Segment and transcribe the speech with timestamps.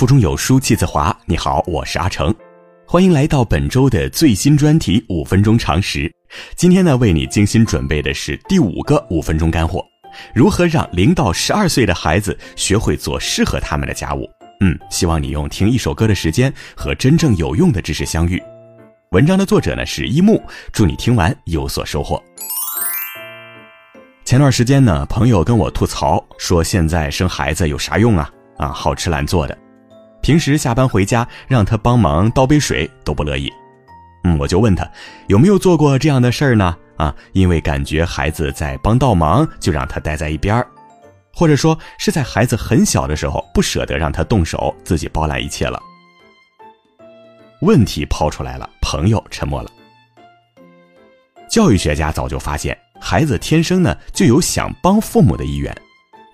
[0.00, 1.14] 腹中有书气自华。
[1.26, 2.34] 你好，我是阿成，
[2.86, 6.10] 欢迎来到本周的最新专题五分钟常识。
[6.56, 9.84] 今天呢，为你精心准备的是第五个五分钟干货：
[10.34, 14.26] 如何让零到十二岁的孩子学会做适合他们的家务。
[14.62, 18.42] 嗯，希望你用听一首歌的时间和真正有用的知识相遇。
[19.10, 20.42] 文章的作者呢是一木，
[20.72, 22.18] 祝你听完有所收获。
[24.24, 28.30] 前段时间呢，朋友跟我吐槽说，现在生孩子有啥用啊？
[28.56, 29.58] 啊，好吃懒做的，
[30.22, 33.52] 平时下班回家让他帮忙倒杯水都不乐意。
[34.24, 34.86] 嗯，我就问他
[35.28, 36.76] 有没有做过这样的事儿呢？
[36.96, 40.66] 啊，因为感觉孩子在帮倒忙，就让他待在一边儿，
[41.34, 45.80] 或者说是在孩子很小的时候不舍得让他动手，自己包揽一切了。
[47.62, 49.70] 问题抛出来了，朋友沉默了。
[51.48, 55.74] 教育学家早就发现，孩子天生呢就有想帮父母的意愿。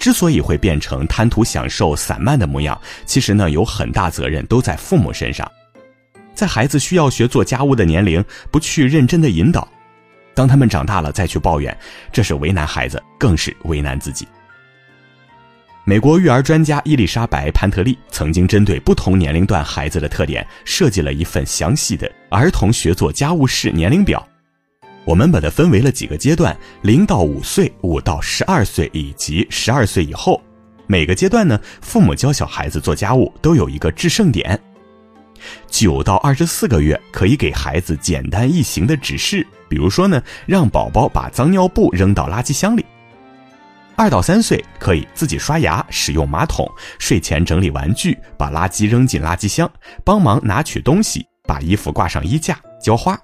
[0.06, 5.50] 之所以会变成贪图享受、散漫的模样，其实呢有很大责任都在父母身上。
[6.32, 9.66] 在孩子需要学做家务的年龄，不去认真的引导，
[10.32, 11.76] 当他们长大了再去抱怨，
[12.12, 14.28] 这是为难孩子，更是为难自己。
[15.82, 24.24] 美国育儿专家伊丽莎白·潘特利曾经针对不同年龄段孩子的特点，设计了一份详细的儿童学做家务事年龄表。
[25.06, 30.42] 我们把它分为了几个阶段：零到五岁、五到十二岁以及十二岁以后。
[30.88, 34.60] 每个阶段呢，父母教小孩子做家务都有一个制胜点。
[35.68, 42.84] 九到二十四个月可以给孩子简单易行的指示，比如说呢，让宝宝把脏尿布扔到垃圾箱里。
[43.94, 46.68] 二到三岁可以自己刷牙、使用马桶、
[46.98, 49.70] 睡前整理玩具、把垃圾扔进垃圾箱、
[50.04, 53.18] 帮忙拿取东西、把衣服挂上衣架、浇花。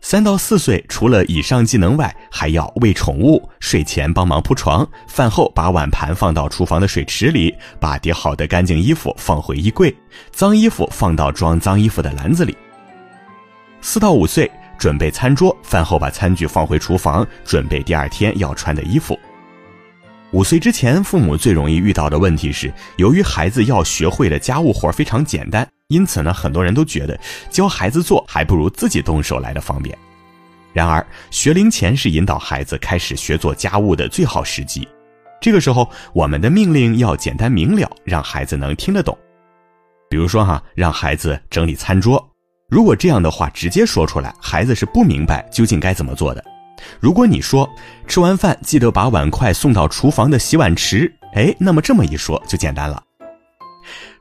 [0.00, 9.94] 三到四岁，除了以上技能外，还要喂宠物、睡前帮忙铺床、饭后把碗盘放到厨房的水池里、把叠好的干净衣服放回衣柜、
[10.32, 12.56] 脏衣服放到装脏衣服的篮子里。
[13.82, 19.18] 四到五岁，准备餐桌，饭后把餐具放回厨房，准备第二天要穿的衣服。
[20.32, 25.66] 五岁之前，父母最容易遇到的问题是，由于孩子要学会的家务活非常简单。
[25.88, 27.18] 因此呢，很多人都觉得
[27.50, 29.96] 教孩子做还不如自己动手来的方便。
[30.72, 34.86] 然而，学龄前是引导孩子开始学做家务的最好时机。
[35.40, 39.18] 这个时候，我们的命令要简单明了，让孩子能听得懂。
[40.08, 42.24] 比如说哈，让孩子整理餐桌。
[42.68, 46.44] 如果这样的话直接说出来，孩子是不明白究竟该怎么做的。
[46.98, 47.68] 如果你说
[48.06, 53.02] 吃完饭记得把碗筷送到厨房的洗碗池，哎，那么这么一说就简单了。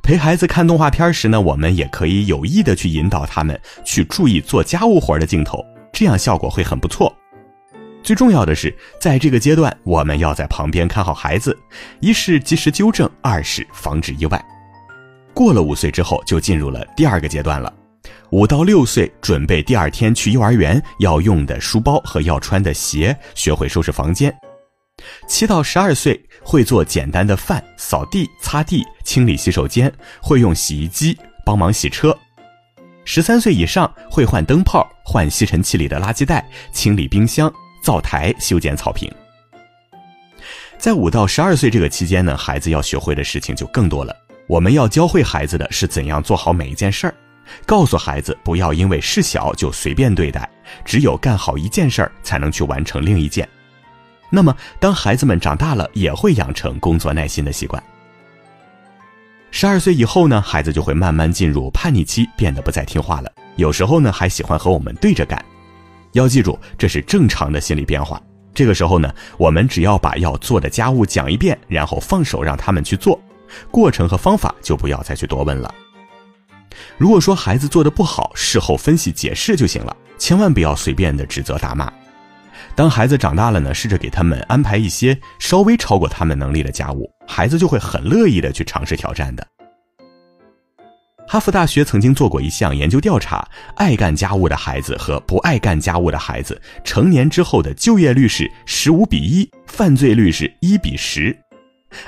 [0.01, 7.13] 陪孩子看动画片时呢，我们也可以有意的去引导他们去注意做家务活的镜头，这样效果会很不错。
[8.01, 11.55] 最重要的是，在这个阶段，我们要在旁边看好孩子，
[11.99, 14.43] 一是及时纠正，二是防止意外。
[15.33, 17.71] 过了五岁之后，就进入了第二个阶段了。
[18.31, 24.33] 五到六岁，准备第二天去幼儿园要用的书包和要穿的鞋，学会收拾房间。
[25.27, 32.15] 七到十二岁会做简单的饭、扫地、擦地、清理洗手间，会用洗衣机帮忙洗车。
[33.05, 37.51] 十三岁以上会换灯泡、换吸尘器里的垃圾袋、清理冰箱、
[37.81, 39.11] 灶台、修剪草坪。
[40.77, 44.15] 在五到十二岁这个期间呢，孩子要学会的事情就更多了。
[44.47, 47.15] 我们要教会孩子的是怎样做好每一件事儿，
[47.65, 50.49] 告诉孩子不要因为事小就随便对待，
[50.83, 53.47] 只有干好一件事儿，才能去完成另一件。
[54.29, 57.81] 那么，当孩子们长大了，也会养成工作耐心的习惯。
[59.51, 63.31] 十二岁以后呢，孩子就会慢慢进入叛逆期，变得不再听话了。
[63.55, 65.43] 有时候呢，还喜欢和我们对着干。
[66.11, 68.21] 要记住，这是正常的心理变化。
[68.53, 73.19] 这个时候呢，我们只要把要做的家务讲一遍，然后放手让他们去做，
[73.71, 75.73] 过程和方法就不要再去多问了。
[76.97, 81.91] 如果说孩子做的不好，事后分析解释就行了，千万不要随便的指责打骂。
[82.75, 89.45] 当孩子长大了呢，试着给他们安排一些稍微超过他们能力的家务，孩子就会很乐意的去尝试挑战的。
[91.27, 101.37] 哈佛大学曾经做过一项研究调查，爱干家务的孩子和不爱干家务的孩子，成年之后的就业率是十五比一，犯罪率是一比十。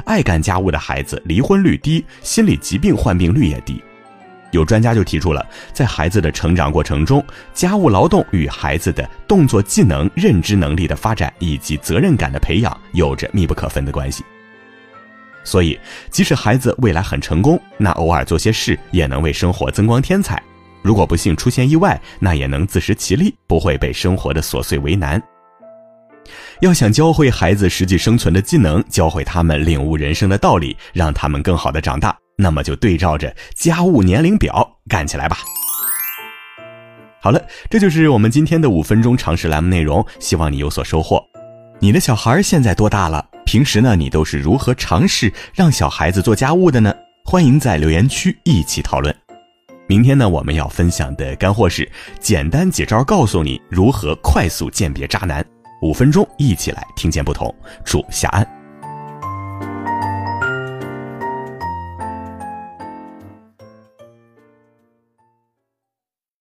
[0.06, 3.81] 爱干家务的孩子离婚率低，心理疾病患病率也低。
[4.51, 14.24] 有专家就提出了，在孩子的成长过程中，家务劳动与孩子的动作技能、认知能力的发展以及责任感的培养有着密不可分的关系。
[15.44, 15.80] 所以，
[16.12, 20.42] 即使孩子未来很成功，那偶尔做些事也能为生活增光添彩。
[20.83, 25.21] 如果不幸出现意外，那也能自食其力，不会被生活的琐碎为难。
[26.59, 35.38] 要想教会孩子实际生存的技能，教会他们领悟人生的道理，让他们更好的长大，那么就对照着家务年龄表干起来吧。
[37.22, 37.39] 好了，
[37.69, 41.24] 这就是我们今天的五分钟常识栏目内容，希望你有所收获。
[41.80, 43.24] 你的小孩现在多大了？
[43.45, 46.94] 平时呢，你都是如何尝试让小孩子做家务的呢？
[47.24, 49.16] 欢迎在留言区一起讨论。
[49.88, 51.88] 明天呢，我们要分享的干货是
[52.19, 55.45] 简单几招，告诉你如何快速鉴别渣男。
[55.81, 57.54] 五分钟，一起来听见不同。
[57.83, 58.61] 祝夏安。